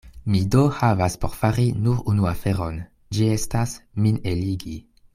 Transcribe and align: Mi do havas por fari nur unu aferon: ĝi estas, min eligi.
Mi 0.35 0.39
do 0.53 0.61
havas 0.77 1.17
por 1.25 1.35
fari 1.41 1.67
nur 1.87 2.01
unu 2.13 2.27
aferon: 2.31 2.81
ĝi 3.19 3.31
estas, 3.39 3.77
min 4.07 4.19
eligi. 4.37 4.79